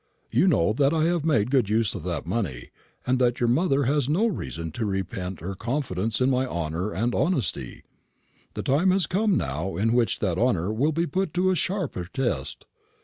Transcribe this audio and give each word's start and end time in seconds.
You 0.31 0.47
know 0.47 0.73
that 0.73 0.95
I 0.95 1.03
have 1.03 1.23
made 1.23 1.51
good 1.51 1.69
use 1.69 1.93
of 1.93 2.01
that 2.05 2.25
money, 2.25 2.71
and 3.05 3.19
that 3.19 3.39
your 3.39 3.47
mother 3.47 3.83
has 3.83 4.07
had 4.07 4.13
no 4.13 4.25
reason 4.25 4.71
to 4.71 4.85
repent 4.87 5.41
her 5.41 5.53
confidence 5.53 6.19
in 6.19 6.27
my 6.31 6.47
honour 6.47 6.91
and 6.91 7.13
honesty. 7.13 7.83
The 8.55 8.63
time 8.63 8.89
has 8.89 9.05
now 9.13 9.21
come 9.39 9.79
in 9.79 9.93
which 9.93 10.17
that 10.17 10.39
honour 10.39 10.73
will 10.73 10.91
be 10.91 11.05
put 11.05 11.35
to 11.35 11.51
a 11.51 11.55
sharper 11.55 12.05
test. 12.05 12.65